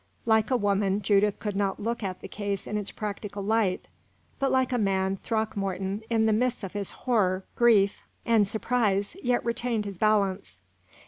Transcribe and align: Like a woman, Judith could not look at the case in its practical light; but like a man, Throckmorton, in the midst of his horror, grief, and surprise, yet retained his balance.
Like 0.25 0.49
a 0.49 0.57
woman, 0.57 1.03
Judith 1.03 1.37
could 1.37 1.55
not 1.55 1.79
look 1.79 2.01
at 2.01 2.21
the 2.21 2.27
case 2.27 2.65
in 2.65 2.75
its 2.75 2.89
practical 2.89 3.43
light; 3.43 3.87
but 4.39 4.49
like 4.49 4.73
a 4.73 4.79
man, 4.79 5.17
Throckmorton, 5.17 6.01
in 6.09 6.25
the 6.25 6.33
midst 6.33 6.63
of 6.63 6.73
his 6.73 6.89
horror, 7.05 7.43
grief, 7.55 8.01
and 8.25 8.47
surprise, 8.47 9.15
yet 9.21 9.45
retained 9.45 9.85
his 9.85 9.99
balance. 9.99 10.59